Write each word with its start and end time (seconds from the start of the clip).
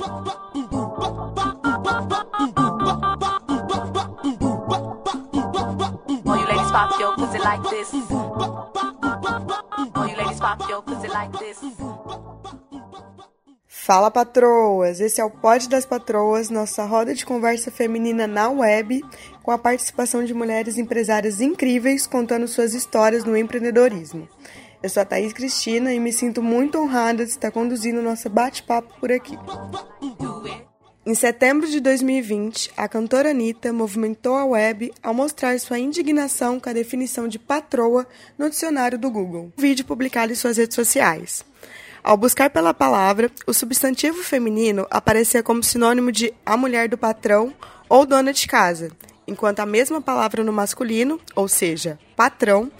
All. 0.00 0.38
Fala 13.88 14.10
patroas! 14.10 15.00
Esse 15.00 15.18
é 15.18 15.24
o 15.24 15.30
Pod 15.30 15.66
das 15.66 15.86
Patroas, 15.86 16.50
nossa 16.50 16.84
roda 16.84 17.14
de 17.14 17.24
conversa 17.24 17.70
feminina 17.70 18.26
na 18.26 18.50
web, 18.50 19.02
com 19.42 19.50
a 19.50 19.56
participação 19.56 20.22
de 20.22 20.34
mulheres 20.34 20.76
empresárias 20.76 21.40
incríveis 21.40 22.06
contando 22.06 22.46
suas 22.46 22.74
histórias 22.74 23.24
no 23.24 23.34
empreendedorismo. 23.34 24.28
Eu 24.80 24.88
sou 24.88 25.02
a 25.02 25.04
Thaís 25.04 25.32
Cristina 25.32 25.92
e 25.92 25.98
me 25.98 26.12
sinto 26.12 26.40
muito 26.40 26.78
honrada 26.78 27.24
de 27.24 27.32
estar 27.32 27.50
conduzindo 27.50 28.00
nosso 28.00 28.30
bate-papo 28.30 28.94
por 29.00 29.10
aqui. 29.10 29.36
Em 31.04 31.14
setembro 31.16 31.66
de 31.66 31.80
2020, 31.80 32.70
a 32.76 32.86
cantora 32.86 33.30
Anitta 33.30 33.72
movimentou 33.72 34.36
a 34.36 34.44
web 34.44 34.92
ao 35.02 35.12
mostrar 35.12 35.58
sua 35.58 35.80
indignação 35.80 36.60
com 36.60 36.68
a 36.68 36.72
definição 36.72 37.26
de 37.26 37.40
patroa 37.40 38.06
no 38.36 38.48
dicionário 38.48 38.98
do 38.98 39.10
Google, 39.10 39.52
um 39.56 39.60
vídeo 39.60 39.84
publicado 39.84 40.32
em 40.32 40.36
suas 40.36 40.58
redes 40.58 40.76
sociais. 40.76 41.44
Ao 42.04 42.16
buscar 42.16 42.48
pela 42.48 42.72
palavra, 42.72 43.32
o 43.48 43.52
substantivo 43.52 44.22
feminino 44.22 44.86
aparecia 44.90 45.42
como 45.42 45.62
sinônimo 45.62 46.12
de 46.12 46.32
a 46.46 46.56
mulher 46.56 46.88
do 46.88 46.96
patrão 46.96 47.52
ou 47.88 48.06
dona 48.06 48.32
de 48.32 48.46
casa, 48.46 48.92
enquanto 49.26 49.60
a 49.60 49.66
mesma 49.66 50.00
palavra 50.00 50.44
no 50.44 50.52
masculino, 50.52 51.20
ou 51.34 51.48
seja, 51.48 51.98
patrão, 52.16 52.70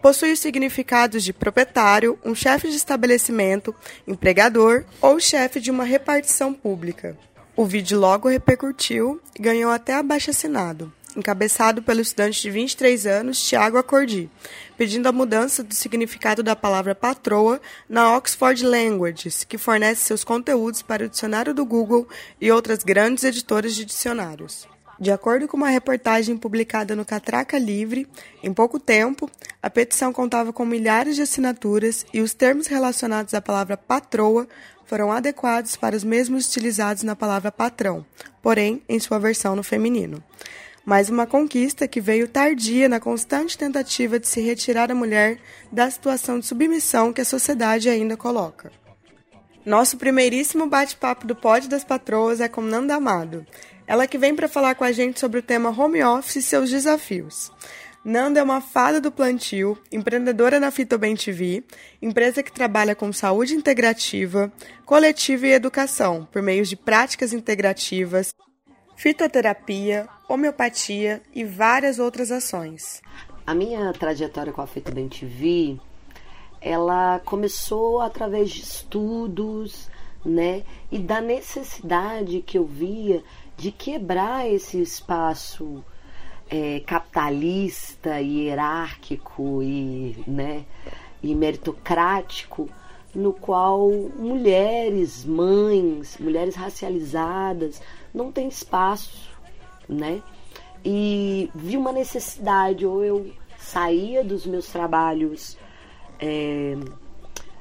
possui 0.00 0.32
os 0.32 0.38
significados 0.40 1.22
de 1.22 1.32
proprietário, 1.32 2.18
um 2.24 2.34
chefe 2.34 2.68
de 2.68 2.76
estabelecimento, 2.76 3.74
empregador 4.06 4.84
ou 5.00 5.20
chefe 5.20 5.60
de 5.60 5.70
uma 5.70 5.84
repartição 5.84 6.52
pública. 6.52 7.16
O 7.56 7.64
vídeo 7.64 7.98
logo 7.98 8.28
repercutiu 8.28 9.20
e 9.38 9.42
ganhou 9.42 9.70
até 9.70 9.94
abaixo 9.94 10.30
assinado 10.30 10.92
encabeçado 11.18 11.82
pelo 11.82 12.00
estudante 12.00 12.40
de 12.40 12.50
23 12.50 13.06
anos, 13.06 13.42
Tiago 13.42 13.76
Acordi, 13.76 14.30
pedindo 14.76 15.08
a 15.08 15.12
mudança 15.12 15.64
do 15.64 15.74
significado 15.74 16.42
da 16.42 16.54
palavra 16.54 16.94
patroa 16.94 17.60
na 17.88 18.16
Oxford 18.16 18.64
Languages, 18.64 19.42
que 19.42 19.58
fornece 19.58 20.04
seus 20.04 20.22
conteúdos 20.22 20.80
para 20.80 21.04
o 21.04 21.08
dicionário 21.08 21.52
do 21.52 21.64
Google 21.64 22.08
e 22.40 22.52
outras 22.52 22.84
grandes 22.84 23.24
editoras 23.24 23.74
de 23.74 23.84
dicionários. 23.84 24.68
De 25.00 25.12
acordo 25.12 25.46
com 25.46 25.56
uma 25.56 25.68
reportagem 25.68 26.36
publicada 26.36 26.96
no 26.96 27.04
Catraca 27.04 27.56
Livre, 27.56 28.08
em 28.42 28.52
pouco 28.52 28.80
tempo, 28.80 29.30
a 29.62 29.70
petição 29.70 30.12
contava 30.12 30.52
com 30.52 30.64
milhares 30.64 31.14
de 31.14 31.22
assinaturas 31.22 32.04
e 32.12 32.20
os 32.20 32.34
termos 32.34 32.66
relacionados 32.66 33.32
à 33.32 33.40
palavra 33.40 33.76
patroa 33.76 34.48
foram 34.84 35.12
adequados 35.12 35.76
para 35.76 35.94
os 35.94 36.02
mesmos 36.02 36.48
utilizados 36.48 37.02
na 37.02 37.14
palavra 37.14 37.52
patrão, 37.52 38.04
porém 38.42 38.82
em 38.88 38.98
sua 38.98 39.18
versão 39.18 39.54
no 39.54 39.62
feminino 39.62 40.22
mas 40.88 41.10
uma 41.10 41.26
conquista 41.26 41.86
que 41.86 42.00
veio 42.00 42.26
tardia 42.26 42.88
na 42.88 42.98
constante 42.98 43.58
tentativa 43.58 44.18
de 44.18 44.26
se 44.26 44.40
retirar 44.40 44.90
a 44.90 44.94
mulher 44.94 45.38
da 45.70 45.90
situação 45.90 46.38
de 46.38 46.46
submissão 46.46 47.12
que 47.12 47.20
a 47.20 47.26
sociedade 47.26 47.90
ainda 47.90 48.16
coloca. 48.16 48.72
Nosso 49.66 49.98
primeiríssimo 49.98 50.66
bate-papo 50.66 51.26
do 51.26 51.36
Pod 51.36 51.68
das 51.68 51.84
Patroas 51.84 52.40
é 52.40 52.48
com 52.48 52.62
Nanda 52.62 52.94
Amado, 52.94 53.44
ela 53.88 54.06
que 54.06 54.18
vem 54.18 54.36
para 54.36 54.46
falar 54.46 54.74
com 54.74 54.84
a 54.84 54.92
gente 54.92 55.18
sobre 55.18 55.40
o 55.40 55.42
tema 55.42 55.70
home 55.70 56.04
office 56.04 56.36
e 56.36 56.42
seus 56.42 56.68
desafios. 56.68 57.50
Nanda 58.04 58.38
é 58.38 58.42
uma 58.42 58.60
fada 58.60 59.00
do 59.00 59.10
plantio, 59.10 59.78
empreendedora 59.90 60.60
na 60.60 60.70
Fitobem 60.70 61.16
TV, 61.16 61.64
empresa 62.00 62.42
que 62.42 62.52
trabalha 62.52 62.94
com 62.94 63.10
saúde 63.12 63.54
integrativa, 63.54 64.52
coletiva 64.84 65.46
e 65.46 65.52
educação, 65.52 66.28
por 66.30 66.42
meio 66.42 66.64
de 66.64 66.76
práticas 66.76 67.32
integrativas, 67.32 68.34
fitoterapia, 68.94 70.06
homeopatia 70.28 71.22
e 71.34 71.42
várias 71.42 71.98
outras 71.98 72.30
ações. 72.30 73.00
A 73.46 73.54
minha 73.54 73.90
trajetória 73.94 74.52
com 74.52 74.60
a 74.60 74.66
Feito 74.66 74.92
Bem 74.92 75.08
TV, 75.08 75.78
ela 76.60 77.20
começou 77.24 78.02
através 78.02 78.50
de 78.50 78.60
estudos, 78.60 79.88
né? 80.24 80.62
E 80.92 80.98
da 80.98 81.20
necessidade 81.20 82.42
que 82.42 82.58
eu 82.58 82.66
via 82.66 83.22
de 83.58 83.72
quebrar 83.72 84.48
esse 84.48 84.80
espaço 84.80 85.84
é, 86.48 86.80
capitalista, 86.86 88.20
hierárquico 88.20 89.62
e, 89.62 90.16
né, 90.28 90.64
e 91.20 91.34
meritocrático 91.34 92.70
no 93.12 93.32
qual 93.32 93.90
mulheres, 94.16 95.24
mães, 95.24 96.16
mulheres 96.18 96.54
racializadas 96.54 97.82
não 98.14 98.30
têm 98.30 98.46
espaço, 98.46 99.28
né? 99.88 100.22
E 100.84 101.50
vi 101.52 101.76
uma 101.76 101.90
necessidade, 101.90 102.86
ou 102.86 103.04
eu 103.04 103.32
saía 103.58 104.22
dos 104.22 104.46
meus 104.46 104.68
trabalhos 104.68 105.58
é, 106.20 106.76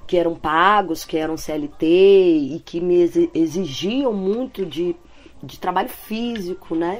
que 0.05 0.15
eram 0.15 0.35
pagos, 0.35 1.03
que 1.03 1.17
eram 1.17 1.35
CLT 1.35 1.85
e 1.85 2.61
que 2.63 2.79
me 2.79 3.09
exigiam 3.33 4.13
muito 4.13 4.63
de, 4.63 4.95
de 5.41 5.59
trabalho 5.59 5.89
físico, 5.89 6.75
né? 6.75 6.97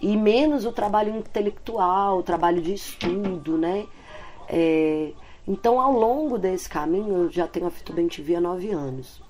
E 0.00 0.16
menos 0.16 0.64
o 0.64 0.72
trabalho 0.72 1.16
intelectual, 1.16 2.18
o 2.18 2.22
trabalho 2.22 2.60
de 2.60 2.74
estudo, 2.74 3.56
né? 3.56 3.86
É, 4.48 5.12
então, 5.46 5.80
ao 5.80 5.92
longo 5.92 6.38
desse 6.38 6.68
caminho, 6.68 7.24
eu 7.24 7.30
já 7.30 7.46
tenho 7.46 7.66
a 7.66 7.70
Fitobem 7.70 8.08
TV 8.08 8.36
há 8.36 8.40
nove 8.40 8.70
anos. 8.70 9.20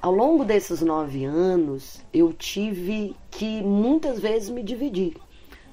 Ao 0.00 0.12
longo 0.12 0.44
desses 0.44 0.82
nove 0.82 1.24
anos, 1.24 2.02
eu 2.12 2.32
tive 2.32 3.14
que 3.30 3.62
muitas 3.62 4.18
vezes 4.18 4.50
me 4.50 4.62
dividir, 4.62 5.16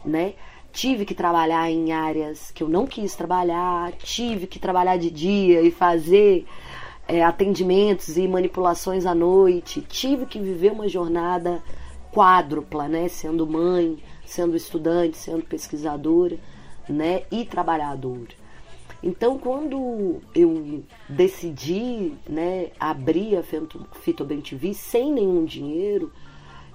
né? 0.06 0.34
Tive 0.72 1.04
que 1.04 1.16
trabalhar 1.16 1.70
em 1.72 1.92
áreas 1.92 2.52
que 2.52 2.62
eu 2.62 2.70
não 2.70 2.86
quis 2.86 3.16
trabalhar, 3.16 3.92
tive 3.94 4.46
que 4.46 4.60
trabalhar 4.60 4.98
de 4.98 5.10
dia 5.10 5.62
e 5.62 5.72
fazer 5.72 6.46
é, 7.09 7.24
atendimentos 7.24 8.18
e 8.18 8.28
manipulações 8.28 9.08
à 9.08 9.16
noite, 9.16 9.81
tive 9.81 10.28
que 10.28 10.40
viver 10.40 10.72
uma 10.72 10.88
jornada 10.88 11.59
quádrupla, 12.14 12.88
né? 12.88 13.08
Sendo 13.08 13.47
mãe, 13.47 13.97
sendo 14.24 14.56
estudante, 14.56 15.18
sendo 15.18 15.44
pesquisadora, 15.44 16.38
né? 16.88 17.24
E 17.31 17.46
trabalhadora. 17.46 18.38
Então, 19.02 19.40
quando 19.40 20.22
eu 20.36 20.84
decidi 21.08 22.14
né, 22.28 22.68
abrir 22.80 23.38
a 23.38 23.44
Fitobem 24.02 24.40
TV 24.40 24.75
sem 24.75 25.12
nenhum 25.12 25.46
dinheiro, 25.46 26.12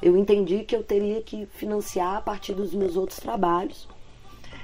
eu 0.03 0.17
entendi 0.17 0.65
que 0.65 0.75
eu 0.75 0.83
teria 0.83 1.23
que 1.23 1.47
financiar 1.47 2.17
a 2.17 2.21
partir 2.21 2.55
dos 2.55 2.75
meus 2.75 2.97
outros 2.97 3.21
trabalhos. 3.21 3.87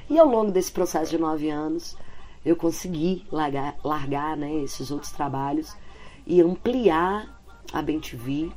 E 0.09 0.19
ao 0.19 0.26
longo 0.26 0.50
desse 0.50 0.72
processo 0.72 1.12
de 1.12 1.19
nove 1.19 1.48
anos, 1.48 1.97
eu 2.45 2.56
consegui 2.56 3.27
largar, 3.31 3.77
largar 3.84 4.37
né, 4.37 4.62
esses 4.62 4.91
outros 4.91 5.12
trabalhos 5.12 5.77
e 6.27 6.41
ampliar 6.41 7.41
a 7.73 7.83
Bem 7.83 8.01
TV, 8.01 8.51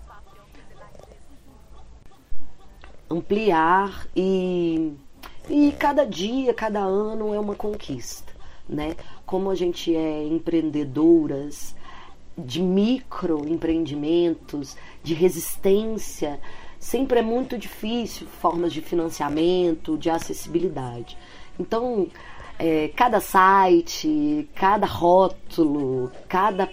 ampliar 3.09 4.07
e, 4.15 4.93
e 5.49 5.71
cada 5.73 6.05
dia, 6.05 6.53
cada 6.53 6.79
ano 6.79 7.33
é 7.33 7.39
uma 7.39 7.55
conquista 7.55 8.33
né? 8.67 8.95
Como 9.25 9.49
a 9.49 9.55
gente 9.55 9.95
é 9.95 10.25
empreendedoras 10.25 11.73
de 12.37 12.61
microempreendimentos, 12.61 14.75
de 15.03 15.13
resistência, 15.13 16.39
sempre 16.79 17.19
é 17.19 17.21
muito 17.21 17.57
difícil 17.57 18.27
formas 18.27 18.73
de 18.73 18.81
financiamento, 18.81 19.97
de 19.97 20.09
acessibilidade. 20.09 21.17
Então, 21.59 22.07
é, 22.59 22.89
cada 22.89 23.19
site, 23.19 24.49
cada 24.55 24.85
rótulo, 24.85 26.11
cada 26.27 26.69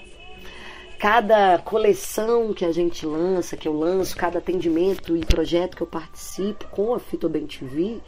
cada 0.98 1.56
coleção 1.56 2.52
que 2.52 2.62
a 2.62 2.70
gente 2.70 3.06
lança, 3.06 3.56
que 3.56 3.66
eu 3.66 3.72
lanço, 3.72 4.14
cada 4.14 4.38
atendimento 4.38 5.16
e 5.16 5.24
projeto 5.24 5.74
que 5.74 5.82
eu 5.82 5.86
participo 5.86 6.66
com 6.66 6.92
a 6.92 6.98
Fitobem 6.98 7.46
TV 7.46 8.00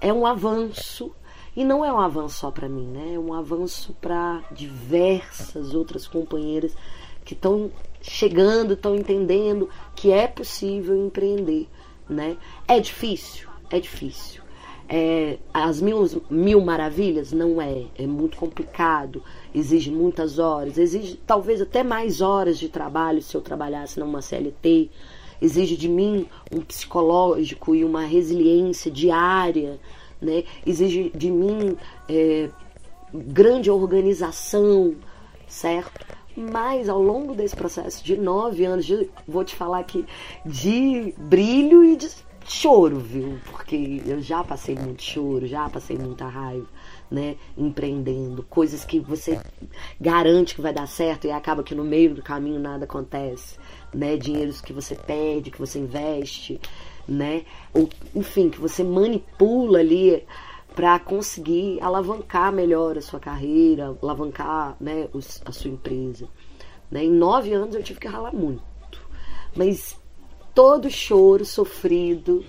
é 0.00 0.12
um 0.12 0.24
avanço 0.24 1.12
e 1.56 1.64
não 1.64 1.84
é 1.84 1.92
um 1.92 1.98
avanço 1.98 2.38
só 2.38 2.50
para 2.52 2.68
mim, 2.68 2.86
né? 2.86 3.14
É 3.14 3.18
um 3.18 3.34
avanço 3.34 3.92
para 4.00 4.40
diversas 4.52 5.74
outras 5.74 6.06
companheiras 6.06 6.76
que 7.24 7.34
estão 7.34 7.70
chegando, 8.00 8.74
estão 8.74 8.94
entendendo 8.94 9.68
que 9.94 10.12
é 10.12 10.28
possível 10.28 10.96
empreender, 10.96 11.68
né? 12.08 12.36
É 12.68 12.78
difícil, 12.78 13.48
é 13.68 13.80
difícil. 13.80 14.41
É, 14.94 15.38
as 15.54 15.80
mil, 15.80 16.06
mil 16.28 16.60
maravilhas 16.60 17.32
não 17.32 17.62
é, 17.62 17.84
é 17.96 18.06
muito 18.06 18.36
complicado, 18.36 19.22
exige 19.54 19.90
muitas 19.90 20.38
horas, 20.38 20.76
exige 20.76 21.18
talvez 21.26 21.62
até 21.62 21.82
mais 21.82 22.20
horas 22.20 22.58
de 22.58 22.68
trabalho 22.68 23.22
se 23.22 23.34
eu 23.34 23.40
trabalhasse 23.40 23.98
numa 23.98 24.20
CLT, 24.20 24.90
exige 25.40 25.78
de 25.78 25.88
mim 25.88 26.26
um 26.54 26.60
psicológico 26.60 27.74
e 27.74 27.84
uma 27.84 28.02
resiliência 28.02 28.90
diária 28.90 29.80
né? 30.22 30.44
exige 30.64 31.10
de 31.14 31.30
mim 31.30 31.76
é, 32.08 32.48
grande 33.12 33.70
organização, 33.70 34.94
certo? 35.48 36.06
Mas 36.34 36.88
ao 36.88 37.02
longo 37.02 37.34
desse 37.34 37.54
processo 37.54 38.02
de 38.02 38.16
nove 38.16 38.64
anos, 38.64 38.86
de, 38.86 39.10
vou 39.26 39.44
te 39.44 39.54
falar 39.54 39.80
aqui 39.80 40.06
de 40.46 41.12
brilho 41.18 41.84
e 41.84 41.96
de 41.96 42.08
choro, 42.50 42.98
viu? 42.98 43.38
Porque 43.50 44.02
eu 44.06 44.20
já 44.20 44.42
passei 44.42 44.74
muito 44.74 45.02
choro, 45.02 45.46
já 45.46 45.68
passei 45.68 45.96
muita 45.96 46.26
raiva, 46.26 46.66
né? 47.10 47.36
Empreendendo, 47.56 48.42
coisas 48.44 48.84
que 48.84 49.00
você 49.00 49.40
garante 50.00 50.54
que 50.54 50.60
vai 50.60 50.72
dar 50.72 50.86
certo 50.86 51.26
e 51.26 51.30
acaba 51.30 51.62
que 51.62 51.74
no 51.74 51.84
meio 51.84 52.14
do 52.14 52.22
caminho 52.22 52.58
nada 52.58 52.84
acontece, 52.84 53.58
né? 53.94 54.16
Dinheiros 54.16 54.60
que 54.60 54.72
você 54.72 54.94
perde, 54.94 55.50
que 55.50 55.58
você 55.58 55.78
investe, 55.78 56.60
né? 57.06 57.44
Ou, 57.72 57.88
enfim, 58.14 58.50
que 58.50 58.60
você 58.60 58.82
manipula 58.82 59.78
ali 59.78 60.24
para 60.74 60.98
conseguir 60.98 61.78
alavancar 61.82 62.52
melhor 62.52 62.96
a 62.96 63.02
sua 63.02 63.20
carreira, 63.20 63.96
alavancar 64.02 64.76
né, 64.80 65.08
a 65.44 65.52
sua 65.52 65.70
empresa. 65.70 66.28
Né? 66.90 67.04
Em 67.04 67.10
nove 67.10 67.52
anos 67.52 67.74
eu 67.74 67.82
tive 67.82 68.00
que 68.00 68.08
ralar 68.08 68.32
muito, 68.32 68.62
mas 69.54 70.00
todo 70.54 70.90
choro 70.90 71.44
sofrido 71.44 72.44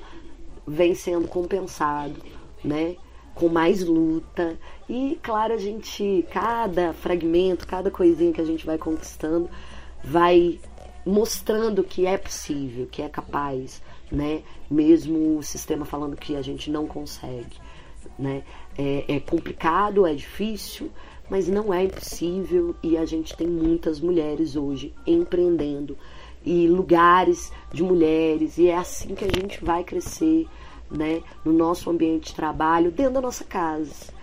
vem 0.68 0.96
sendo 0.96 1.28
compensado, 1.28 2.16
né? 2.64 2.96
Com 3.36 3.50
mais 3.50 3.84
luta 3.84 4.58
e 4.88 5.20
claro 5.22 5.54
a 5.54 5.58
gente 5.58 6.26
cada 6.32 6.94
fragmento, 6.94 7.68
cada 7.68 7.90
coisinha 7.90 8.32
que 8.32 8.42
a 8.42 8.46
gente 8.46 8.66
vai 8.66 8.78
conquistando 8.78 9.50
vai 10.04 10.60
mostrando 11.06 11.84
que 11.84 12.06
é 12.06 12.18
possível, 12.18 12.88
que 12.90 13.02
é 13.02 13.10
capaz, 13.10 13.82
né? 14.12 14.44
Mesmo 14.70 15.38
o 15.38 15.44
sistema 15.44 15.86
falando 15.86 16.16
que 16.16 16.36
a 16.36 16.42
gente 16.42 16.70
não 16.70 16.88
consegue 16.88 17.58
né? 18.18 18.44
É, 18.78 19.16
é 19.16 19.20
complicado, 19.20 20.06
é 20.06 20.14
difícil, 20.14 20.92
mas 21.30 21.48
não 21.48 21.74
é 21.74 21.84
impossível 21.84 22.76
e 22.84 22.98
a 22.98 23.06
gente 23.06 23.36
tem 23.36 23.48
muitas 23.48 24.00
mulheres 24.00 24.56
hoje 24.56 24.94
empreendendo 25.06 25.98
e 26.44 26.68
lugares 26.68 27.52
de 27.72 27.84
mulheres 27.84 28.58
e 28.58 28.68
é 28.68 28.78
assim 28.78 29.16
que 29.16 29.26
a 29.26 29.30
gente 29.30 29.64
vai 29.64 29.84
crescer, 29.84 30.48
né? 30.90 31.22
No 31.44 31.54
nosso 31.54 31.90
ambiente 31.90 32.28
de 32.28 32.36
trabalho, 32.36 32.92
dentro 32.92 33.14
da 33.14 33.22
nossa 33.22 33.44
casa. 33.44 34.14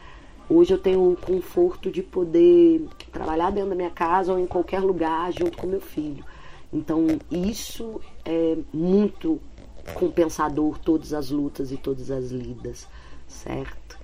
Hoje 0.48 0.74
eu 0.74 0.78
tenho 0.78 1.12
o 1.12 1.16
conforto 1.16 1.90
de 1.90 2.02
poder 2.02 2.86
trabalhar 3.12 3.50
dentro 3.50 3.70
da 3.70 3.76
minha 3.76 3.90
casa 3.90 4.32
ou 4.32 4.38
em 4.38 4.46
qualquer 4.46 4.80
lugar 4.80 5.32
junto 5.32 5.56
com 5.56 5.66
meu 5.66 5.80
filho. 5.80 6.24
Então, 6.72 7.06
isso 7.30 8.00
é 8.24 8.56
muito 8.72 9.40
compensador 9.94 10.78
todas 10.78 11.12
as 11.12 11.30
lutas 11.30 11.72
e 11.72 11.76
todas 11.76 12.10
as 12.10 12.30
lidas 12.30 12.86
certo? 13.30 13.98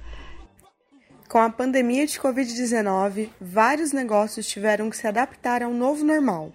Com 1.28 1.38
a 1.38 1.50
pandemia 1.50 2.06
de 2.06 2.18
Covid-19, 2.18 3.28
vários 3.40 3.92
negócios 3.92 4.46
tiveram 4.46 4.88
que 4.88 4.96
se 4.96 5.06
adaptar 5.06 5.62
ao 5.62 5.72
novo 5.72 6.04
normal. 6.04 6.52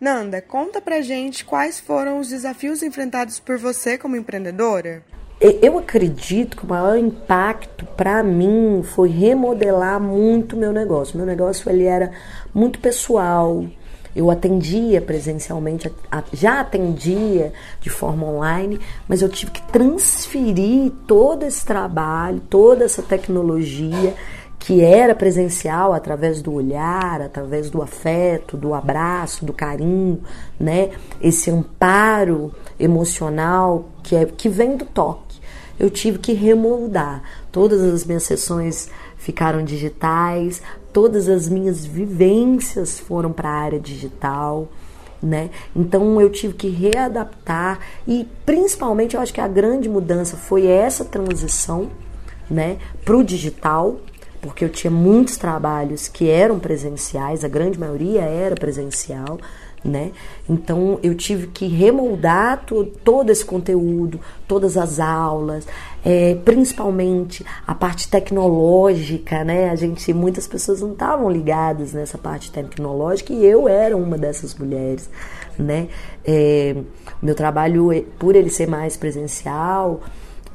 Nanda, 0.00 0.40
conta 0.40 0.80
pra 0.80 1.00
gente 1.00 1.44
quais 1.44 1.80
foram 1.80 2.20
os 2.20 2.28
desafios 2.28 2.82
enfrentados 2.84 3.40
por 3.40 3.58
você 3.58 3.98
como 3.98 4.14
empreendedora. 4.14 5.02
Eu 5.40 5.78
acredito 5.78 6.56
que 6.56 6.64
o 6.64 6.68
maior 6.68 6.96
impacto 6.96 7.84
para 7.96 8.22
mim 8.22 8.82
foi 8.84 9.08
remodelar 9.08 10.00
muito 10.00 10.56
meu 10.56 10.72
negócio. 10.72 11.16
Meu 11.16 11.26
negócio 11.26 11.68
ele 11.68 11.84
era 11.84 12.12
muito 12.54 12.78
pessoal, 12.78 13.64
eu 14.14 14.30
atendia 14.30 15.00
presencialmente, 15.00 15.92
já 16.32 16.60
atendia 16.60 17.52
de 17.80 17.90
forma 17.90 18.26
online, 18.26 18.80
mas 19.06 19.22
eu 19.22 19.28
tive 19.28 19.52
que 19.52 19.62
transferir 19.70 20.90
todo 21.06 21.44
esse 21.44 21.64
trabalho, 21.64 22.40
toda 22.50 22.84
essa 22.84 23.02
tecnologia 23.02 24.14
que 24.58 24.82
era 24.82 25.14
presencial 25.14 25.92
através 25.92 26.42
do 26.42 26.52
olhar, 26.52 27.22
através 27.22 27.70
do 27.70 27.80
afeto, 27.80 28.56
do 28.56 28.74
abraço, 28.74 29.44
do 29.44 29.52
carinho, 29.52 30.20
né? 30.58 30.90
Esse 31.20 31.50
amparo 31.50 32.52
emocional 32.78 33.88
que 34.02 34.16
é 34.16 34.26
que 34.26 34.48
vem 34.48 34.76
do 34.76 34.84
toque. 34.84 35.38
Eu 35.78 35.88
tive 35.88 36.18
que 36.18 36.32
remoldar 36.32 37.22
todas 37.52 37.80
as 37.80 38.04
minhas 38.04 38.24
sessões 38.24 38.90
ficaram 39.16 39.64
digitais, 39.64 40.60
todas 40.92 41.28
as 41.28 41.48
minhas 41.48 41.86
vivências 41.86 42.98
foram 42.98 43.32
para 43.32 43.48
a 43.48 43.60
área 43.60 43.78
digital, 43.78 44.68
né? 45.22 45.50
Então 45.74 46.20
eu 46.20 46.30
tive 46.30 46.54
que 46.54 46.68
readaptar 46.68 47.78
e 48.06 48.26
principalmente 48.44 49.14
eu 49.14 49.20
acho 49.20 49.32
que 49.32 49.40
a 49.40 49.48
grande 49.48 49.88
mudança 49.88 50.36
foi 50.36 50.66
essa 50.66 51.04
transição, 51.04 51.90
né, 52.50 52.78
para 53.04 53.16
o 53.16 53.22
digital, 53.22 53.96
porque 54.40 54.64
eu 54.64 54.68
tinha 54.68 54.90
muitos 54.90 55.36
trabalhos 55.36 56.08
que 56.08 56.28
eram 56.28 56.58
presenciais, 56.58 57.44
a 57.44 57.48
grande 57.48 57.78
maioria 57.78 58.22
era 58.22 58.54
presencial, 58.54 59.38
né? 59.84 60.12
Então 60.48 60.98
eu 61.02 61.14
tive 61.14 61.48
que 61.48 61.66
remoldar 61.66 62.64
todo 63.04 63.30
esse 63.30 63.44
conteúdo, 63.44 64.20
todas 64.46 64.76
as 64.76 64.98
aulas, 64.98 65.66
é, 66.04 66.34
principalmente 66.44 67.44
a 67.66 67.74
parte 67.74 68.08
tecnológica, 68.08 69.44
né? 69.44 69.70
A 69.70 69.76
gente, 69.76 70.12
muitas 70.12 70.46
pessoas 70.46 70.80
não 70.80 70.92
estavam 70.92 71.30
ligadas 71.30 71.92
nessa 71.92 72.18
parte 72.18 72.50
tecnológica 72.50 73.32
e 73.32 73.44
eu 73.44 73.68
era 73.68 73.96
uma 73.96 74.16
dessas 74.18 74.54
mulheres, 74.54 75.08
né? 75.58 75.88
É, 76.24 76.76
meu 77.22 77.34
trabalho, 77.34 78.06
por 78.18 78.36
ele 78.36 78.50
ser 78.50 78.68
mais 78.68 78.96
presencial, 78.96 80.00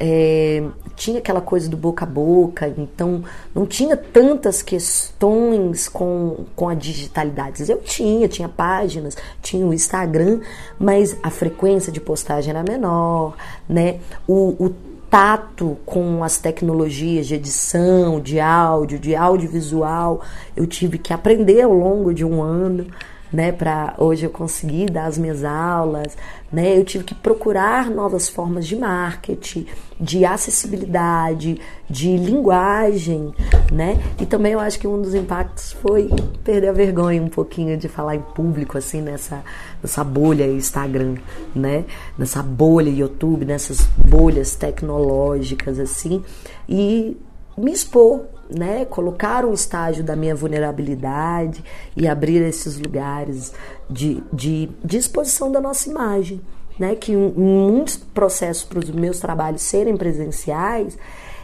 é, 0.05 0.61
tinha 0.97 1.19
aquela 1.19 1.39
coisa 1.39 1.69
do 1.69 1.77
boca 1.77 2.03
a 2.03 2.07
boca, 2.07 2.67
então 2.77 3.23
não 3.55 3.65
tinha 3.65 3.95
tantas 3.95 4.61
questões 4.61 5.87
com, 5.87 6.43
com 6.57 6.67
a 6.67 6.75
digitalidade. 6.75 7.63
Eu 7.71 7.77
tinha, 7.77 8.27
tinha 8.27 8.49
páginas, 8.49 9.15
tinha 9.41 9.65
o 9.65 9.73
Instagram, 9.73 10.41
mas 10.77 11.15
a 11.23 11.29
frequência 11.29 11.89
de 11.89 12.01
postagem 12.01 12.49
era 12.49 12.61
menor, 12.61 13.33
né? 13.67 13.99
O, 14.27 14.65
o 14.65 14.75
tato 15.09 15.77
com 15.85 16.21
as 16.21 16.37
tecnologias 16.37 17.25
de 17.25 17.35
edição, 17.35 18.19
de 18.19 18.41
áudio, 18.41 18.99
de 18.99 19.15
audiovisual, 19.15 20.19
eu 20.53 20.67
tive 20.67 20.97
que 20.97 21.13
aprender 21.13 21.61
ao 21.61 21.71
longo 21.71 22.13
de 22.13 22.25
um 22.25 22.41
ano 22.41 22.87
né, 23.33 23.51
para 23.51 23.95
hoje 23.97 24.27
eu 24.27 24.29
conseguir 24.29 24.91
dar 24.91 25.05
as 25.05 25.17
minhas 25.17 25.43
aulas, 25.43 26.15
né? 26.51 26.77
Eu 26.77 26.85
tive 26.85 27.03
que 27.03 27.15
procurar 27.15 27.89
novas 27.89 28.29
formas 28.29 28.67
de 28.67 28.75
marketing, 28.75 29.65
de 29.99 30.23
acessibilidade, 30.23 31.59
de 31.89 32.15
linguagem, 32.15 33.33
né? 33.71 33.99
E 34.21 34.25
também 34.27 34.53
eu 34.53 34.59
acho 34.59 34.79
que 34.79 34.87
um 34.87 35.01
dos 35.01 35.15
impactos 35.15 35.71
foi 35.73 36.09
perder 36.43 36.69
a 36.69 36.73
vergonha 36.73 37.23
um 37.23 37.27
pouquinho 37.27 37.75
de 37.75 37.89
falar 37.89 38.15
em 38.15 38.21
público 38.21 38.77
assim 38.77 39.01
nessa 39.01 39.43
nessa 39.81 40.03
bolha 40.03 40.45
Instagram, 40.45 41.15
né? 41.55 41.85
Nessa 42.15 42.43
bolha 42.43 42.91
YouTube, 42.91 43.45
nessas 43.45 43.87
bolhas 43.97 44.53
tecnológicas 44.53 45.79
assim 45.79 46.23
e 46.69 47.17
me 47.57 47.71
expor 47.71 48.25
né, 48.49 48.85
colocar 48.85 49.45
um 49.45 49.53
estágio 49.53 50.03
da 50.03 50.15
minha 50.15 50.35
vulnerabilidade 50.35 51.63
e 51.95 52.07
abrir 52.07 52.41
esses 52.41 52.77
lugares 52.77 53.53
de, 53.89 54.23
de, 54.31 54.69
de 54.83 54.97
exposição 54.97 55.51
da 55.51 55.61
nossa 55.61 55.89
imagem. 55.89 56.41
Né, 56.77 56.95
que 56.95 57.15
muitos 57.15 57.97
processos 57.97 58.63
para 58.63 58.79
os 58.79 58.89
meus 58.89 59.19
trabalhos 59.19 59.61
serem 59.61 59.95
presenciais, 59.95 60.97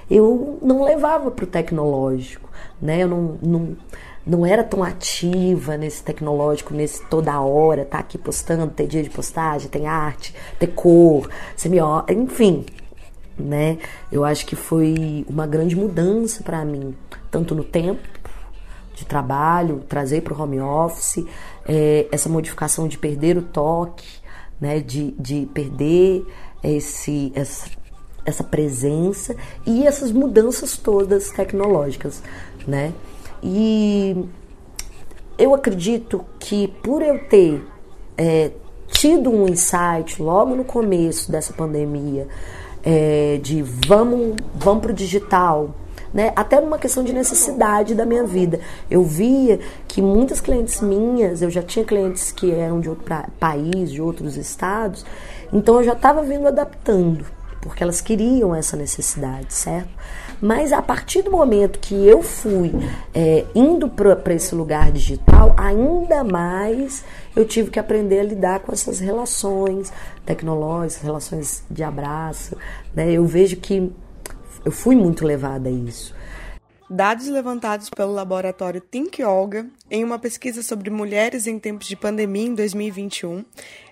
eu 0.09 0.57
não 0.59 0.83
levava 0.83 1.29
para 1.29 1.43
o 1.43 1.47
tecnológico. 1.47 2.49
Né, 2.81 3.03
eu 3.03 3.07
não, 3.07 3.37
não, 3.39 3.77
não 4.25 4.45
era 4.45 4.63
tão 4.63 4.83
ativa 4.83 5.77
nesse 5.77 6.03
tecnológico, 6.03 6.73
nesse 6.73 7.05
toda 7.05 7.39
hora, 7.41 7.85
tá 7.85 7.99
aqui 7.99 8.17
postando, 8.17 8.67
tem 8.67 8.87
dia 8.87 9.03
de 9.03 9.09
postagem, 9.09 9.69
tem 9.69 9.85
arte, 9.85 10.33
tem 10.57 10.69
cor, 10.69 11.29
semiótica, 11.55 12.13
enfim, 12.13 12.65
né? 13.39 13.77
Eu 14.11 14.25
acho 14.25 14.45
que 14.45 14.55
foi 14.55 15.25
uma 15.27 15.47
grande 15.47 15.75
mudança 15.75 16.43
para 16.43 16.63
mim, 16.65 16.95
tanto 17.31 17.55
no 17.55 17.63
tempo 17.63 18.07
de 18.93 19.05
trabalho, 19.05 19.83
trazer 19.87 20.21
para 20.21 20.33
o 20.33 20.41
home 20.41 20.59
office, 20.59 21.25
é, 21.65 22.07
essa 22.11 22.27
modificação 22.27 22.87
de 22.87 22.97
perder 22.97 23.37
o 23.37 23.41
toque, 23.41 24.07
né? 24.59 24.79
De, 24.79 25.11
de 25.17 25.47
perder 25.53 26.25
esse, 26.61 27.31
essa, 27.33 27.69
essa 28.25 28.43
presença 28.43 29.35
e 29.65 29.87
essas 29.87 30.11
mudanças 30.11 30.77
todas 30.77 31.29
tecnológicas, 31.31 32.21
né? 32.67 32.93
E 33.41 34.25
eu 35.37 35.55
acredito 35.55 36.25
que 36.37 36.67
por 36.83 37.01
eu 37.01 37.27
ter 37.29 37.65
é, 38.17 38.51
tido 38.87 39.29
um 39.29 39.47
insight 39.47 40.21
logo 40.21 40.55
no 40.55 40.65
começo 40.65 41.31
dessa 41.31 41.53
pandemia 41.53 42.27
é, 42.83 43.39
de 43.41 43.61
vamos, 43.61 44.35
vamos 44.55 44.81
para 44.81 44.91
o 44.91 44.93
digital, 44.93 45.75
né? 46.13 46.31
Até 46.35 46.59
numa 46.59 46.77
questão 46.77 47.03
de 47.03 47.13
necessidade 47.13 47.93
da 47.93 48.05
minha 48.05 48.23
vida. 48.23 48.59
Eu 48.89 49.03
via 49.03 49.59
que 49.87 50.01
muitas 50.01 50.41
clientes 50.41 50.81
minhas, 50.81 51.41
eu 51.41 51.49
já 51.49 51.61
tinha 51.61 51.85
clientes 51.85 52.31
que 52.31 52.51
eram 52.51 52.79
de 52.79 52.89
outro 52.89 53.05
país, 53.39 53.91
de 53.91 54.01
outros 54.01 54.37
estados, 54.37 55.05
então 55.51 55.77
eu 55.77 55.83
já 55.83 55.93
estava 55.93 56.21
vindo 56.23 56.47
adaptando, 56.47 57.25
porque 57.61 57.83
elas 57.83 58.01
queriam 58.01 58.55
essa 58.55 58.75
necessidade, 58.75 59.53
certo? 59.53 59.89
Mas 60.41 60.71
a 60.71 60.81
partir 60.81 61.21
do 61.21 61.31
momento 61.31 61.79
que 61.79 61.93
eu 61.93 62.23
fui 62.23 62.71
é, 63.13 63.45
indo 63.53 63.89
para 63.89 64.33
esse 64.33 64.55
lugar 64.55 64.91
digital, 64.91 65.53
ainda 65.57 66.23
mais 66.23 67.03
eu 67.35 67.45
tive 67.45 67.69
que 67.69 67.79
aprender 67.79 68.19
a 68.19 68.23
lidar 68.23 68.59
com 68.61 68.71
essas 68.71 68.99
relações 68.99 69.91
tecnológicas, 70.25 71.03
relações 71.03 71.63
de 71.69 71.83
abraço. 71.83 72.55
Né? 72.93 73.11
Eu 73.11 73.25
vejo 73.25 73.57
que 73.57 73.91
eu 74.63 74.71
fui 74.71 74.95
muito 74.95 75.25
levada 75.25 75.69
a 75.69 75.71
isso. 75.71 76.13
Dados 76.91 77.27
levantados 77.27 77.87
pelo 77.87 78.11
laboratório 78.11 78.81
Think 78.81 79.21
Olga 79.21 79.67
em 79.91 80.03
uma 80.03 80.17
pesquisa 80.17 80.63
sobre 80.63 80.89
mulheres 80.89 81.45
em 81.45 81.59
tempos 81.59 81.87
de 81.87 81.95
pandemia 81.95 82.47
em 82.47 82.55
2021 82.55 83.45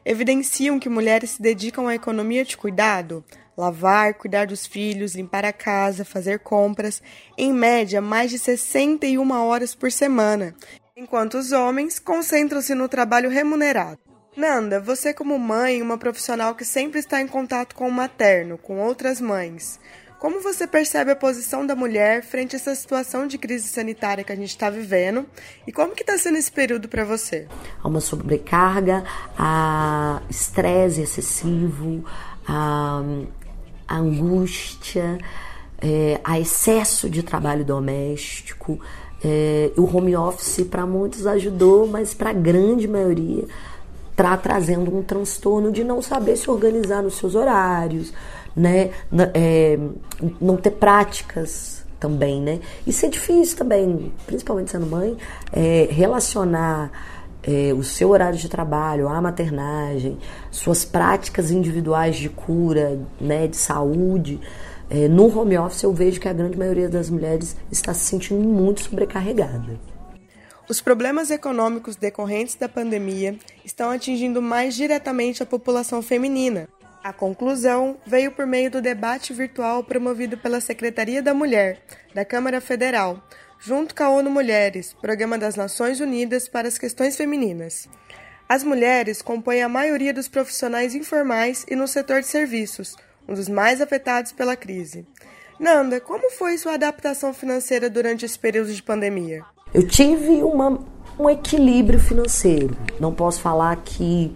evidenciam 0.03 0.79
que 0.79 0.89
mulheres 0.89 1.31
se 1.31 1.41
dedicam 1.41 1.87
à 1.87 1.93
economia 1.93 2.43
de 2.43 2.57
cuidado, 2.57 3.23
lavar, 3.57 4.13
cuidar 4.13 4.45
dos 4.45 4.67
filhos, 4.67 5.15
limpar 5.15 5.43
a 5.43 5.51
casa, 5.51 6.05
fazer 6.05 6.39
compras, 6.39 7.01
em 7.37 7.51
média 7.51 7.99
mais 7.99 8.29
de 8.29 8.37
61 8.37 9.31
horas 9.31 9.73
por 9.73 9.91
semana, 9.91 10.53
enquanto 10.95 11.37
os 11.37 11.51
homens 11.51 11.97
concentram-se 11.97 12.75
no 12.75 12.87
trabalho 12.87 13.29
remunerado. 13.29 13.99
Nanda, 14.35 14.79
você 14.79 15.13
como 15.13 15.39
mãe, 15.39 15.81
uma 15.81 15.97
profissional 15.97 16.53
que 16.53 16.63
sempre 16.63 16.99
está 16.99 17.19
em 17.19 17.27
contato 17.27 17.75
com 17.75 17.87
o 17.87 17.91
materno, 17.91 18.57
com 18.57 18.77
outras 18.79 19.19
mães, 19.19 19.79
como 20.19 20.41
você 20.41 20.65
percebe 20.65 21.11
a 21.11 21.15
posição 21.15 21.65
da 21.65 21.75
mulher 21.75 22.23
frente 22.23 22.55
a 22.55 22.57
essa 22.57 22.73
situação 22.73 23.27
de 23.27 23.37
crise 23.37 23.67
sanitária 23.67 24.23
que 24.23 24.31
a 24.31 24.35
gente 24.35 24.49
está 24.49 24.67
vivendo 24.67 25.27
e 25.67 25.71
como 25.71 25.93
que 25.93 26.01
está 26.01 26.17
sendo 26.17 26.39
esse 26.39 26.51
período 26.51 26.87
para 26.87 27.05
você? 27.05 27.47
Há 27.83 27.87
uma 27.87 28.01
sobrecarga, 28.01 29.03
há 29.37 30.21
estresse 30.27 31.01
excessivo, 31.01 32.03
há, 32.47 33.03
há 33.87 33.97
angústia, 33.97 35.17
é, 35.79 36.19
há 36.23 36.39
excesso 36.39 37.09
de 37.09 37.23
trabalho 37.23 37.63
doméstico. 37.63 38.79
É, 39.23 39.71
o 39.77 39.83
home 39.83 40.15
office 40.15 40.63
para 40.69 40.85
muitos 40.85 41.25
ajudou, 41.25 41.87
mas 41.87 42.13
para 42.13 42.29
a 42.29 42.33
grande 42.33 42.87
maioria 42.87 43.45
está 44.11 44.35
trazendo 44.35 44.95
um 44.95 45.03
transtorno 45.03 45.71
de 45.71 45.83
não 45.83 46.01
saber 46.01 46.35
se 46.37 46.49
organizar 46.49 47.03
nos 47.03 47.15
seus 47.15 47.35
horários, 47.35 48.11
né? 48.55 48.91
É, 49.33 49.77
não 50.41 50.57
ter 50.57 50.71
práticas 50.71 51.85
também, 51.99 52.41
né? 52.41 52.59
Isso 52.85 53.05
é 53.05 53.09
difícil 53.09 53.57
também, 53.57 54.11
principalmente 54.25 54.71
sendo 54.71 54.87
mãe, 54.87 55.15
é, 55.51 55.87
relacionar 55.91 56.91
é, 57.47 57.73
o 57.73 57.81
seu 57.81 58.09
horário 58.09 58.37
de 58.37 58.49
trabalho, 58.49 59.07
a 59.07 59.21
maternagem, 59.21 60.17
suas 60.51 60.83
práticas 60.83 61.49
individuais 61.49 62.17
de 62.17 62.27
cura, 62.27 62.99
né, 63.19 63.47
de 63.47 63.55
saúde. 63.55 64.39
É, 64.89 65.07
no 65.07 65.35
home 65.35 65.57
office 65.57 65.83
eu 65.83 65.93
vejo 65.93 66.19
que 66.19 66.27
a 66.27 66.33
grande 66.33 66.57
maioria 66.57 66.89
das 66.89 67.09
mulheres 67.09 67.55
está 67.71 67.93
se 67.93 68.05
sentindo 68.05 68.45
muito 68.45 68.81
sobrecarregada. 68.81 69.79
Os 70.69 70.81
problemas 70.81 71.31
econômicos 71.31 71.95
decorrentes 71.95 72.55
da 72.55 72.67
pandemia 72.67 73.37
estão 73.63 73.89
atingindo 73.89 74.41
mais 74.41 74.75
diretamente 74.75 75.41
a 75.41 75.45
população 75.45 76.01
feminina, 76.01 76.67
a 77.07 77.13
conclusão 77.13 77.95
veio 78.05 78.33
por 78.33 78.45
meio 78.45 78.69
do 78.69 78.81
debate 78.81 79.31
virtual 79.31 79.81
promovido 79.81 80.37
pela 80.37 80.59
Secretaria 80.59 81.21
da 81.21 81.33
Mulher, 81.33 81.79
da 82.13 82.25
Câmara 82.25 82.59
Federal, 82.59 83.23
junto 83.59 83.95
com 83.95 84.03
a 84.03 84.09
ONU 84.09 84.29
Mulheres, 84.29 84.93
Programa 85.01 85.37
das 85.37 85.55
Nações 85.55 85.99
Unidas 85.99 86.47
para 86.47 86.67
as 86.67 86.77
Questões 86.77 87.15
Femininas. 87.15 87.87
As 88.47 88.63
mulheres 88.63 89.21
compõem 89.21 89.61
a 89.61 89.69
maioria 89.69 90.13
dos 90.13 90.27
profissionais 90.27 90.95
informais 90.95 91.65
e 91.69 91.75
no 91.75 91.87
setor 91.87 92.21
de 92.21 92.27
serviços, 92.27 92.95
um 93.27 93.33
dos 93.33 93.49
mais 93.49 93.81
afetados 93.81 94.31
pela 94.31 94.55
crise. 94.55 95.05
Nanda, 95.59 95.99
como 95.99 96.29
foi 96.31 96.57
sua 96.57 96.75
adaptação 96.75 97.33
financeira 97.33 97.89
durante 97.89 98.25
esse 98.25 98.37
período 98.37 98.73
de 98.73 98.81
pandemia? 98.81 99.43
Eu 99.73 99.85
tive 99.87 100.43
uma, 100.43 100.79
um 101.19 101.29
equilíbrio 101.29 101.99
financeiro. 101.99 102.77
Não 102.99 103.13
posso 103.13 103.41
falar 103.41 103.75
que 103.77 104.33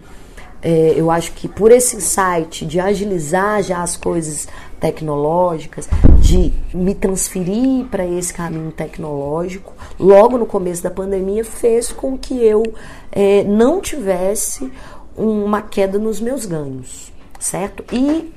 é, 0.60 0.94
eu 0.96 1.10
acho 1.10 1.32
que 1.32 1.48
por 1.48 1.72
esse 1.72 1.96
insight 1.96 2.66
de 2.66 2.78
agilizar 2.78 3.62
já 3.62 3.82
as 3.82 3.96
coisas 3.96 4.46
tecnológicas, 4.82 5.88
de 6.18 6.52
me 6.74 6.92
transferir 6.92 7.86
para 7.86 8.04
esse 8.04 8.34
caminho 8.34 8.72
tecnológico, 8.72 9.72
logo 9.96 10.36
no 10.36 10.44
começo 10.44 10.82
da 10.82 10.90
pandemia, 10.90 11.44
fez 11.44 11.92
com 11.92 12.18
que 12.18 12.34
eu 12.34 12.64
é, 13.12 13.44
não 13.44 13.80
tivesse 13.80 14.72
uma 15.16 15.62
queda 15.62 16.00
nos 16.00 16.20
meus 16.20 16.44
ganhos, 16.44 17.12
certo? 17.38 17.84
E 17.94 18.32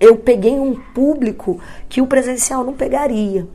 eu 0.00 0.16
peguei 0.16 0.54
um 0.54 0.74
público 0.74 1.60
que 1.86 2.00
o 2.00 2.06
presencial 2.06 2.64
não 2.64 2.72
pegaria. 2.72 3.46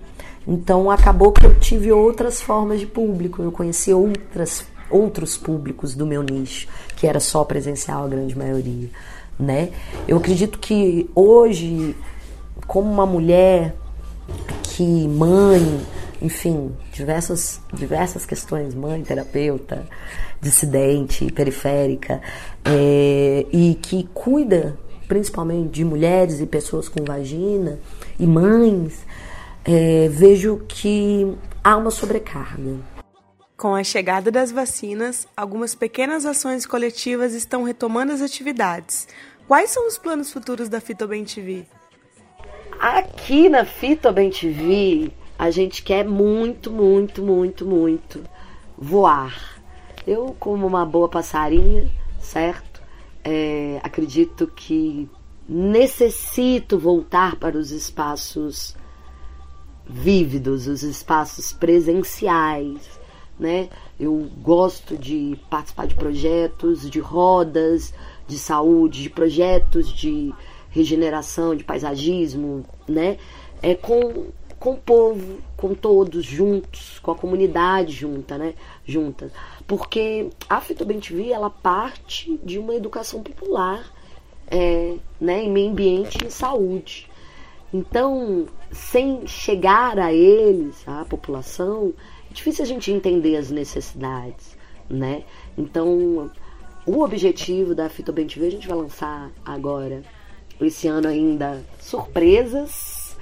Então 0.47 0.91
acabou 0.91 1.31
que 1.31 1.45
eu 1.45 1.59
tive 1.59 1.91
outras 1.91 2.39
formas 2.39 2.79
de 2.79 2.85
público, 2.85 3.41
eu 3.41 3.51
conheci 3.51 3.91
outras 3.91 4.65
outros 4.89 5.37
públicos 5.37 5.93
do 5.93 6.03
meu 6.05 6.23
nicho, 6.23 6.67
que 6.95 7.05
era 7.05 7.19
só 7.19 7.43
presencial 7.43 8.05
a 8.05 8.07
grande 8.07 8.35
maioria, 8.35 8.89
né? 9.39 9.69
Eu 10.07 10.17
acredito 10.17 10.57
que 10.57 11.07
hoje, 11.13 11.95
como 12.67 12.91
uma 12.91 13.05
mulher 13.05 13.75
que 14.63 15.07
mãe, 15.07 15.81
enfim, 16.21 16.75
diversas 16.91 17.61
diversas 17.73 18.25
questões, 18.25 18.73
mãe, 18.73 19.01
terapeuta, 19.03 19.85
dissidente, 20.41 21.31
periférica, 21.31 22.21
é, 22.63 23.45
e 23.51 23.75
que 23.81 24.07
cuida 24.13 24.77
principalmente 25.09 25.71
de 25.71 25.83
mulheres 25.83 26.39
e 26.39 26.45
pessoas 26.45 26.87
com 26.87 27.03
vagina 27.03 27.79
e 28.19 28.27
mães, 28.27 29.05
é, 29.65 30.07
vejo 30.07 30.63
que 30.67 31.35
há 31.63 31.75
uma 31.75 31.89
sobrecarga. 31.89 32.77
Com 33.57 33.75
a 33.75 33.83
chegada 33.83 34.31
das 34.31 34.51
vacinas, 34.51 35.27
algumas 35.35 35.75
pequenas 35.75 36.25
ações 36.25 36.65
coletivas 36.65 37.33
estão 37.33 37.63
retomando 37.63 38.13
as 38.13 38.21
atividades. 38.21 39.07
Quais 39.47 39.71
são 39.71 39.87
os 39.87 39.97
planos 39.97 40.31
futuros 40.31 40.69
da 40.69 40.79
Fitobem 40.79 41.25
TV? 41.25 41.65
Aqui 42.79 43.49
na 43.49 43.65
Fitobem 43.65 44.29
TV, 44.29 45.11
a 45.37 45.51
gente 45.51 45.83
quer 45.83 46.05
muito, 46.05 46.71
muito, 46.71 47.21
muito, 47.21 47.65
muito 47.65 48.23
voar. 48.77 49.61
Eu, 50.07 50.33
como 50.39 50.65
uma 50.65 50.85
boa 50.85 51.09
passarinha, 51.09 51.91
certo? 52.21 52.81
É, 53.21 53.81
acredito 53.83 54.47
que 54.47 55.09
necessito 55.47 56.79
voltar 56.79 57.35
para 57.35 57.57
os 57.57 57.71
espaços 57.71 58.77
vívidos, 59.85 60.65
os 60.65 60.81
espaços 60.81 61.51
presenciais 61.51 62.99
né? 63.39 63.69
Eu 63.97 64.29
gosto 64.41 64.97
de 64.97 65.39
participar 65.49 65.87
de 65.87 65.95
projetos, 65.95 66.89
de 66.89 66.99
rodas 66.99 67.93
de 68.27 68.37
saúde, 68.37 69.03
de 69.03 69.09
projetos 69.09 69.91
de 69.91 70.33
regeneração, 70.69 71.55
de 71.55 71.63
paisagismo, 71.63 72.65
né? 72.87 73.17
É 73.61 73.75
com, 73.75 74.27
com 74.59 74.71
o 74.73 74.77
povo, 74.77 75.39
com 75.57 75.73
todos 75.73 76.23
juntos, 76.25 76.99
com 76.99 77.11
a 77.11 77.15
comunidade 77.15 77.91
junta, 77.91 78.37
né? 78.37 78.53
Junta. 78.85 79.31
Porque 79.67 80.29
a 80.47 80.61
Fitobem 80.61 80.99
TV, 80.99 81.31
ela 81.31 81.49
parte 81.49 82.39
de 82.43 82.57
uma 82.59 82.75
educação 82.75 83.21
popular, 83.21 83.91
é, 84.47 84.95
né? 85.19 85.43
Em 85.43 85.51
meio 85.51 85.71
ambiente 85.71 86.25
e 86.25 86.31
saúde. 86.31 87.09
Então, 87.73 88.47
sem 88.71 89.27
chegar 89.27 89.99
a 89.99 90.11
eles, 90.11 90.87
a 90.87 91.05
população, 91.05 91.93
é 92.29 92.33
difícil 92.33 92.63
a 92.63 92.67
gente 92.67 92.91
entender 92.91 93.35
as 93.37 93.51
necessidades, 93.51 94.57
né? 94.89 95.23
Então, 95.55 96.31
o 96.85 97.03
objetivo 97.03 97.75
da 97.75 97.87
Fitobem 97.89 98.25
TV, 98.25 98.47
a 98.47 98.51
gente 98.51 98.67
vai 98.67 98.77
lançar 98.77 99.29
agora, 99.45 100.01
esse 100.65 100.87
ano 100.87 101.07
ainda, 101.07 101.63
surpresas, 101.79 103.17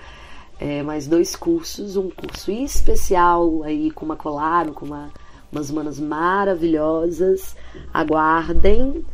é, 0.59 0.81
mais 0.81 1.07
dois 1.07 1.35
cursos, 1.35 1.95
um 1.95 2.09
curso 2.09 2.51
especial 2.51 3.63
aí 3.63 3.91
com 3.91 4.05
uma 4.05 4.15
colado, 4.15 4.73
com 4.73 4.85
uma, 4.85 5.11
umas 5.51 5.69
manas 5.69 5.99
maravilhosas, 5.99 7.55
aguardem, 7.93 9.05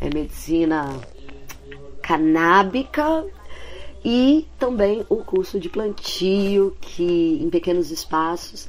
é 0.00 0.12
medicina 0.12 0.88
canábica, 2.02 3.24
e 4.04 4.46
também 4.56 5.04
o 5.08 5.16
curso 5.16 5.58
de 5.58 5.68
plantio, 5.68 6.76
que 6.80 7.40
em 7.42 7.50
pequenos 7.50 7.90
espaços 7.90 8.68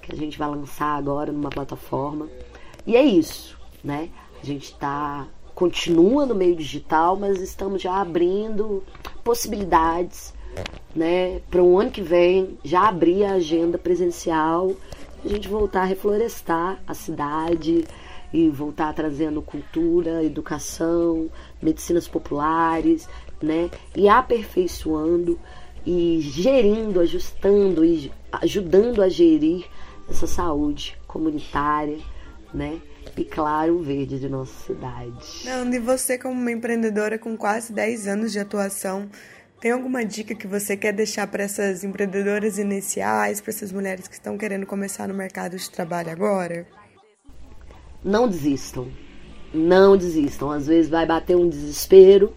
que 0.00 0.12
a 0.12 0.16
gente 0.16 0.38
vai 0.38 0.48
lançar 0.48 0.96
agora 0.96 1.32
numa 1.32 1.50
plataforma. 1.50 2.28
E 2.86 2.96
é 2.96 3.02
isso, 3.02 3.58
né? 3.82 4.08
A 4.40 4.46
gente 4.46 4.66
está 4.66 5.26
continua 5.56 6.26
no 6.26 6.34
meio 6.34 6.54
digital, 6.54 7.16
mas 7.16 7.40
estamos 7.40 7.80
já 7.80 7.94
abrindo 7.94 8.84
possibilidades, 9.24 10.34
né, 10.94 11.40
para 11.50 11.62
o 11.62 11.78
ano 11.78 11.90
que 11.90 12.02
vem 12.02 12.58
já 12.62 12.86
abrir 12.86 13.24
a 13.24 13.32
agenda 13.32 13.78
presencial, 13.78 14.72
a 15.24 15.28
gente 15.28 15.48
voltar 15.48 15.80
a 15.80 15.86
reflorestar 15.86 16.78
a 16.86 16.92
cidade 16.92 17.84
e 18.34 18.50
voltar 18.50 18.92
trazendo 18.92 19.40
cultura, 19.40 20.22
educação, 20.22 21.30
medicinas 21.60 22.06
populares, 22.06 23.08
né? 23.42 23.70
E 23.94 24.08
aperfeiçoando 24.08 25.38
e 25.86 26.20
gerindo, 26.20 27.00
ajustando 27.00 27.84
e 27.84 28.12
ajudando 28.30 29.02
a 29.02 29.08
gerir 29.08 29.64
essa 30.08 30.26
saúde 30.26 30.98
comunitária, 31.06 31.98
né? 32.52 32.78
E 33.16 33.24
claro, 33.24 33.76
o 33.78 33.82
verde 33.82 34.18
de 34.18 34.28
nossa 34.28 34.52
cidade. 34.66 35.42
Não, 35.44 35.72
e 35.72 35.78
você 35.78 36.18
como 36.18 36.34
uma 36.34 36.50
empreendedora 36.50 37.18
com 37.18 37.36
quase 37.36 37.72
10 37.72 38.06
anos 38.08 38.32
de 38.32 38.38
atuação, 38.38 39.08
tem 39.60 39.70
alguma 39.70 40.04
dica 40.04 40.34
que 40.34 40.46
você 40.46 40.76
quer 40.76 40.92
deixar 40.92 41.26
para 41.26 41.42
essas 41.44 41.82
empreendedoras 41.82 42.58
iniciais, 42.58 43.40
para 43.40 43.50
essas 43.50 43.72
mulheres 43.72 44.06
que 44.06 44.14
estão 44.14 44.36
querendo 44.36 44.66
começar 44.66 45.08
no 45.08 45.14
mercado 45.14 45.56
de 45.56 45.70
trabalho 45.70 46.10
agora? 46.10 46.66
Não 48.04 48.28
desistam. 48.28 48.88
Não 49.54 49.96
desistam. 49.96 50.50
Às 50.50 50.66
vezes 50.66 50.90
vai 50.90 51.06
bater 51.06 51.36
um 51.36 51.48
desespero, 51.48 52.34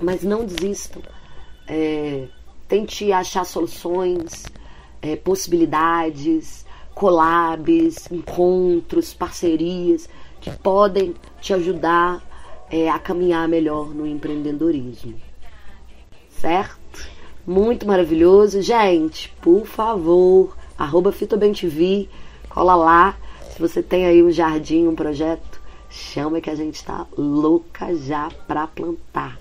mas 0.00 0.22
não 0.22 0.44
desistam. 0.44 1.02
É, 1.66 2.26
tente 2.66 3.12
achar 3.12 3.44
soluções, 3.44 4.44
é, 5.00 5.14
possibilidades, 5.16 6.66
collabs, 6.98 8.10
encontros, 8.10 9.14
parcerias 9.14 10.08
que 10.40 10.50
podem 10.50 11.14
te 11.40 11.54
ajudar 11.54 12.22
é, 12.70 12.88
a 12.90 12.98
caminhar 12.98 13.46
melhor 13.48 13.94
no 13.94 14.06
empreendedorismo 14.06 15.28
certo? 16.38 17.08
Muito 17.46 17.86
maravilhoso. 17.86 18.62
Gente, 18.62 19.32
por 19.40 19.66
favor, 19.66 20.56
arroba 20.78 21.12
FitoBemTV, 21.12 22.08
cola 22.48 22.74
lá. 22.74 23.16
Se 23.50 23.60
você 23.60 23.82
tem 23.82 24.06
aí 24.06 24.22
um 24.22 24.30
jardim, 24.30 24.86
um 24.86 24.94
projeto, 24.94 25.60
chama 25.90 26.40
que 26.40 26.50
a 26.50 26.54
gente 26.54 26.84
tá 26.84 27.06
louca 27.16 27.94
já 27.94 28.30
pra 28.46 28.66
plantar. 28.66 29.38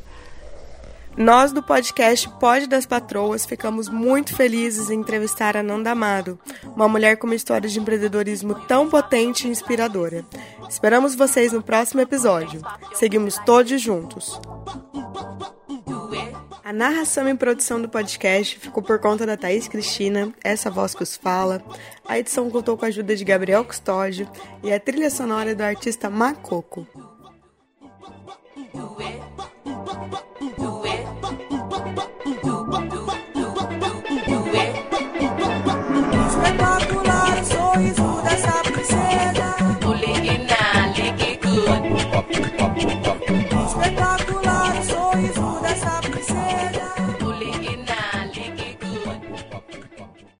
Nós 1.18 1.52
do 1.52 1.64
podcast 1.64 2.30
Pode 2.40 2.68
das 2.68 2.86
Patroas 2.86 3.44
ficamos 3.44 3.90
muito 3.90 4.36
felizes 4.36 4.92
em 4.92 5.00
entrevistar 5.00 5.58
a 5.58 5.64
Nanda 5.64 5.90
Amado, 5.90 6.40
uma 6.76 6.88
mulher 6.88 7.18
com 7.18 7.26
uma 7.26 7.36
história 7.36 7.68
de 7.68 7.80
empreendedorismo 7.80 8.54
tão 8.68 8.88
potente 8.88 9.48
e 9.48 9.50
inspiradora. 9.50 10.24
Esperamos 10.70 11.16
vocês 11.16 11.52
no 11.52 11.64
próximo 11.64 12.02
episódio. 12.02 12.62
Seguimos 12.94 13.36
todos 13.40 13.82
juntos. 13.82 14.40
A 16.64 16.72
narração 16.72 17.28
e 17.28 17.34
produção 17.34 17.82
do 17.82 17.90
podcast 17.90 18.60
ficou 18.60 18.84
por 18.84 19.00
conta 19.00 19.26
da 19.26 19.36
Thaís 19.36 19.68
Cristina, 19.68 20.32
essa 20.44 20.70
voz 20.70 20.94
que 20.94 21.02
os 21.02 21.16
fala. 21.16 21.64
A 22.08 22.20
edição 22.20 22.48
contou 22.52 22.78
com 22.78 22.86
a 22.86 22.90
ajuda 22.90 23.16
de 23.16 23.26
Gabriel 23.26 23.66
Custódio 23.66 24.30
e 24.62 24.72
a 24.72 24.80
trilha 24.80 25.10
sonora 25.10 25.56
do 25.56 25.64
artista 25.64 26.12
Macoco. 26.12 26.86